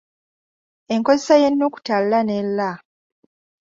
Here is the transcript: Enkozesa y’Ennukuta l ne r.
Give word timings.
Enkozesa 0.93 1.35
y’Ennukuta 1.41 1.95
l 2.09 2.11
ne 2.27 2.39
r. 2.57 2.59